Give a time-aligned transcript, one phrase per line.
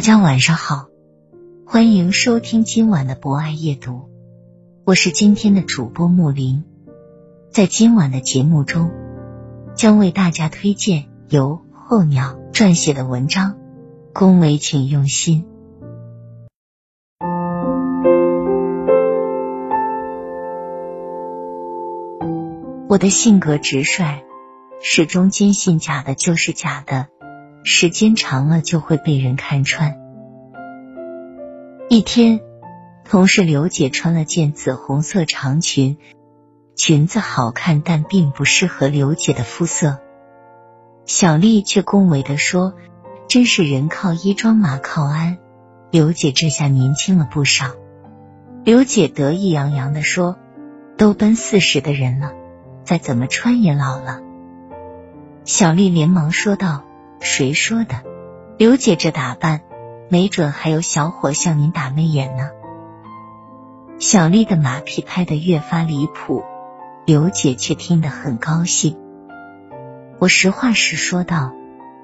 [0.00, 0.86] 大家晚上好，
[1.66, 4.08] 欢迎收听今晚的博爱夜读，
[4.86, 6.64] 我是今天的主播木林。
[7.50, 8.90] 在今晚的节目中，
[9.74, 13.58] 将为大家推荐由候鸟撰写的文章，
[14.14, 15.44] 恭维请用心。
[22.88, 24.22] 我的性格直率，
[24.80, 27.08] 始终坚信假的就是假的。
[27.62, 29.96] 时间长了就会被人看穿。
[31.88, 32.40] 一天，
[33.04, 35.98] 同事刘姐穿了件紫红色长裙，
[36.74, 39.98] 裙子好看，但并不适合刘姐的肤色。
[41.04, 42.74] 小丽却恭维的说
[43.28, 45.38] ：“真是人靠衣装，马靠鞍。”
[45.90, 47.72] 刘姐这下年轻了不少。
[48.64, 50.38] 刘姐得意洋洋的说
[50.96, 52.32] ：“都奔四十的人了，
[52.84, 54.20] 再怎么穿也老了。”
[55.44, 56.84] 小丽连忙说道。
[57.20, 58.02] 谁说的？
[58.58, 59.60] 刘姐这打扮，
[60.08, 62.50] 没准还有小伙向您打媚眼呢。
[63.98, 66.42] 小丽的马屁拍得越发离谱，
[67.04, 68.98] 刘姐却听得很高兴。
[70.18, 71.52] 我实话实说道：“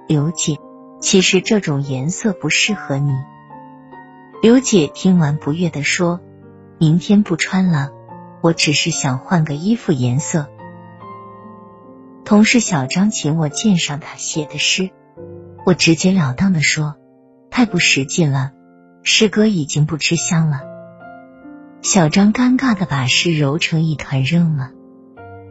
[0.07, 0.59] 刘姐，
[1.01, 3.13] 其实这种颜色不适合你。”
[4.43, 6.21] 刘姐听完不悦的说
[6.79, 7.91] ：“明天不穿了，
[8.43, 10.49] 我只是想换个衣服颜色。”
[12.25, 14.91] 同事小张请我鉴赏他写的诗。
[15.67, 16.95] 我直截了当的说，
[17.51, 18.53] 太不实际了，
[19.03, 20.61] 诗歌已经不吃香了。
[21.83, 24.71] 小张尴尬的把诗揉成一团扔了。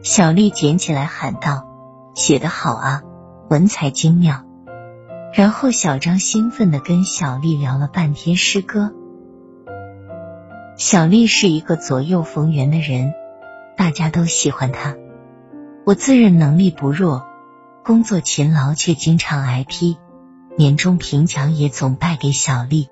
[0.02, 1.68] 小丽捡起来喊道
[2.16, 3.02] ：“写得好啊，
[3.50, 4.46] 文采精妙。”
[5.34, 8.94] 然后小张兴奋的跟小丽聊了半天诗歌。
[10.78, 13.12] 小丽是一个左右逢源的人，
[13.76, 14.96] 大家都喜欢她。
[15.84, 17.26] 我自认能力不弱，
[17.84, 19.98] 工作勤劳，却经常挨批。
[20.58, 22.88] 年终评奖也总败给小丽，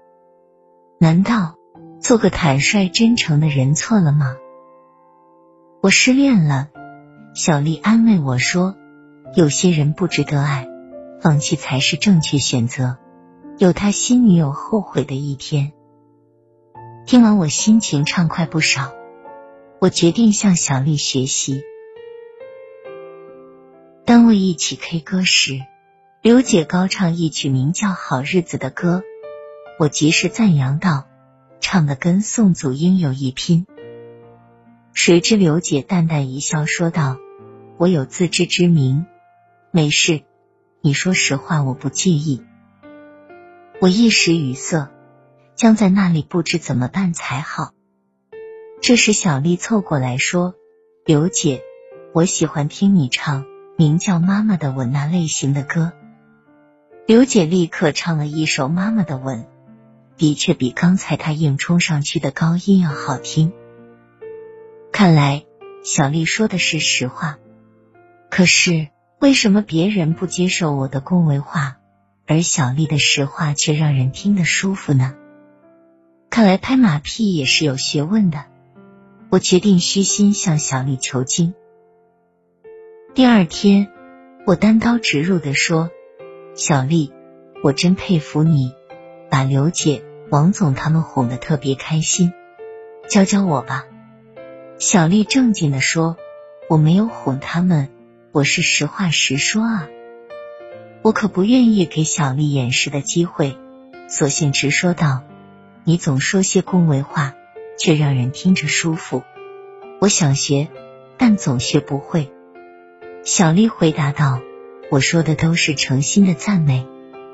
[0.98, 1.54] 难道
[1.98, 4.36] 做个坦率真诚的人错了吗？
[5.80, 6.68] 我失恋了，
[7.34, 8.76] 小丽安慰我说
[9.34, 10.68] ：“有些人不值得爱，
[11.22, 12.98] 放弃才是正确选择。”
[13.56, 15.72] 有他新女友后悔的一天。
[17.06, 18.92] 听完我心情畅快不少，
[19.80, 21.62] 我决定向小丽学习。
[24.04, 25.60] 单位一起 K 歌时。
[26.24, 29.02] 刘姐高唱一曲名叫《好日子》的歌，
[29.78, 31.04] 我及时赞扬道
[31.60, 33.66] ：“唱的跟宋祖英有一拼。”
[34.94, 37.18] 谁知刘姐淡淡一笑，说道
[37.76, 39.04] ：“我有自知之明，
[39.70, 40.22] 没事。
[40.80, 42.42] 你说实话，我不介意。”
[43.82, 44.88] 我一时语塞，
[45.56, 47.74] 僵在那里，不知怎么办才好。
[48.80, 50.54] 这时小丽凑过来说
[51.04, 51.62] ：“刘姐，
[52.14, 53.44] 我喜欢听你唱
[53.76, 55.92] 名叫《妈妈的吻》那类型的歌。”
[57.06, 59.40] 刘姐立刻唱了一首《妈妈的吻》，
[60.16, 63.52] 的确比刚才她硬冲上去的高音要好听。
[64.90, 65.44] 看来
[65.82, 67.38] 小丽说的是实话，
[68.30, 68.88] 可是
[69.20, 71.76] 为什么别人不接受我的恭维话，
[72.26, 75.14] 而小丽的实话却让人听得舒服呢？
[76.30, 78.46] 看来拍马屁也是有学问的。
[79.28, 81.52] 我决定虚心向小丽求经。
[83.14, 83.92] 第二天，
[84.46, 85.90] 我单刀直入的说。
[86.56, 87.12] 小丽，
[87.64, 88.74] 我真佩服你，
[89.28, 92.32] 把刘姐、王总他们哄得特别开心。
[93.08, 93.86] 教教我吧。
[94.78, 96.16] 小丽正经的说
[96.70, 97.88] ：“我没有哄他们，
[98.30, 99.88] 我是实话实说啊。”
[101.02, 103.58] 我可不愿意给小丽掩饰的机会，
[104.08, 105.24] 索性直说道
[105.82, 107.34] ：“你总说些恭维话，
[107.76, 109.24] 却让人听着舒服。
[110.00, 110.68] 我想学，
[111.18, 112.30] 但总学不会。”
[113.24, 114.38] 小丽回答道
[114.90, 116.86] ：“我说的都是诚心的赞美。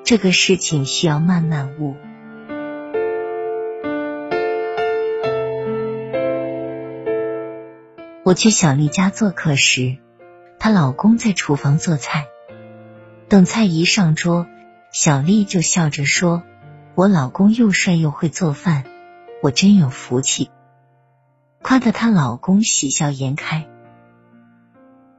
[0.02, 1.94] 这个事情需要慢慢悟。
[8.24, 9.98] 我去小丽家做客时，
[10.58, 12.26] 她老公在厨房做菜。
[13.28, 14.46] 等菜一上桌，
[14.90, 16.42] 小丽就笑着说
[16.96, 18.84] ：“我老公又帅又会做饭，
[19.42, 20.50] 我真有福气。”
[21.62, 23.68] 夸得她老公喜笑颜开。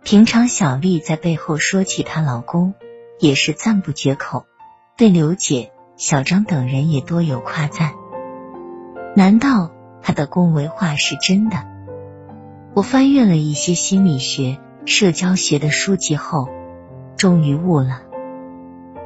[0.03, 2.73] 平常小丽在背后说起她老公，
[3.19, 4.45] 也是赞不绝口，
[4.97, 7.93] 对刘姐、小张等人也多有夸赞。
[9.15, 9.71] 难道
[10.01, 11.57] 她的恭维话是真的？
[12.73, 16.49] 我翻阅了一些心理学、社交学的书籍后，
[17.15, 18.01] 终于悟了。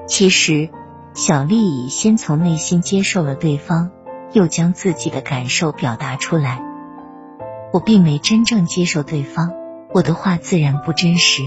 [0.07, 0.69] 其实，
[1.13, 3.91] 小丽已先从内心接受了对方，
[4.31, 6.63] 又将自己的感受表达出来。
[7.73, 9.51] 我并没真正接受对方，
[9.93, 11.43] 我的话自然不真实，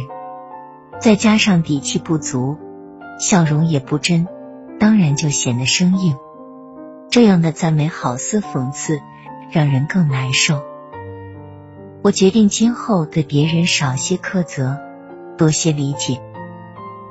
[1.00, 2.56] 再加上底气不足，
[3.19, 4.26] 笑容也不真，
[4.79, 6.17] 当然就显得生硬。
[7.11, 9.00] 这样的赞美好似讽刺，
[9.50, 10.62] 让人更难受。
[12.02, 14.79] 我决定今后对别人少些苛责，
[15.37, 16.20] 多些理解。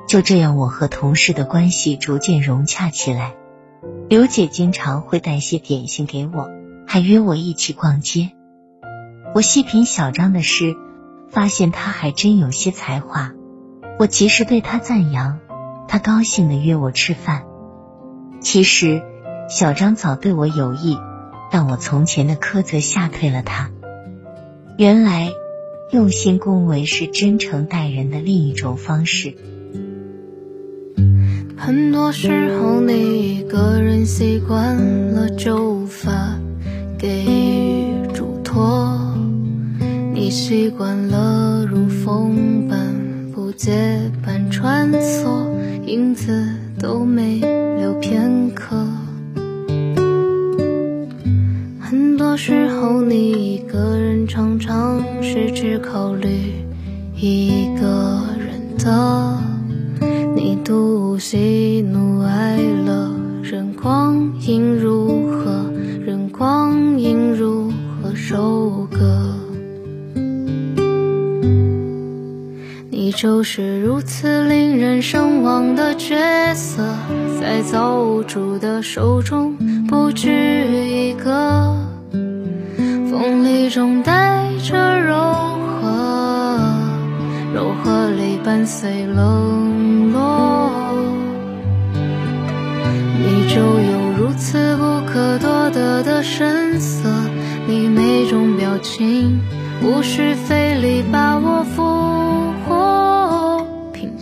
[0.06, 3.34] 就这样，我和同事的关系逐渐融洽起来。
[4.08, 6.48] 刘姐经常会带些点心给我，
[6.86, 8.30] 还约我一起逛街。
[9.34, 10.74] 我细品小张的诗，
[11.30, 13.32] 发现他还真有些才华。
[13.98, 15.38] 我及时对他赞扬，
[15.88, 17.44] 他高兴的约我吃饭。
[18.40, 19.02] 其实
[19.48, 20.96] 小张早对我有意，
[21.50, 23.70] 但我从前的苛责吓退了他。
[24.76, 25.32] 原来，
[25.90, 29.34] 用心恭维是真诚待人的另一种方式。
[31.56, 34.76] 很多时候，你一个人习惯
[35.12, 36.38] 了，就无法
[36.96, 37.24] 给
[40.38, 42.78] 习惯了如风般
[43.34, 45.50] 不结伴穿梭，
[45.84, 46.32] 影子
[46.78, 47.40] 都没
[47.76, 48.76] 留片刻。
[51.80, 56.52] 很多时候，你一个人常常是只考虑
[57.16, 59.36] 一个人的，
[60.36, 62.56] 你独喜怒哀
[62.86, 63.10] 乐，
[63.42, 64.97] 任光阴如
[73.20, 76.14] 就是如此令人神往的角
[76.54, 76.84] 色，
[77.40, 79.56] 在造物主的手中
[79.88, 80.30] 不止
[80.86, 81.76] 一个。
[83.10, 85.16] 风里中带着柔
[85.82, 86.78] 和，
[87.52, 90.70] 柔和里伴随冷落。
[93.18, 97.08] 你就有如此不可多得的神色，
[97.66, 99.40] 你每种表情
[99.82, 101.82] 无需费力把我俘
[102.64, 102.77] 获。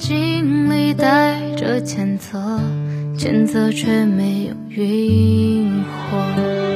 [0.06, 2.60] 心里带着谴责，
[3.18, 6.75] 谴责却没有晕火。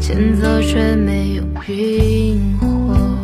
[0.00, 3.15] 前奏却没有萤火。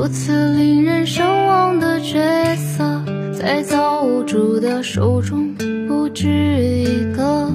[0.00, 3.04] 如此令人神往的角色，
[3.38, 5.52] 在造物主的手中
[5.86, 7.52] 不止一个。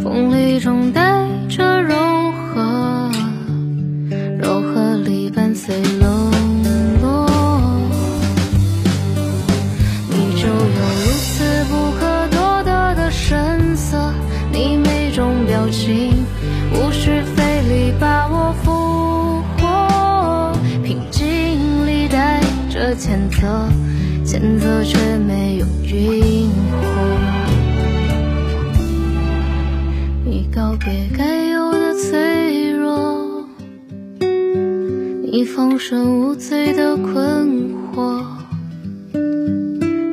[0.00, 1.96] 风里中带着柔
[2.30, 3.10] 和，
[4.38, 5.74] 柔和里伴随
[23.04, 23.68] 着谴责，
[24.24, 26.78] 谴责却没有晕火。
[30.24, 33.46] 你告别该有的脆弱，
[35.22, 38.24] 你放声无罪的困惑，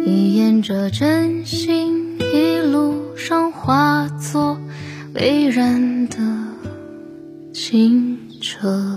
[0.06, 4.58] 你沿着真心一路上化作
[5.14, 6.18] 蔚然的
[7.54, 8.91] 清澈。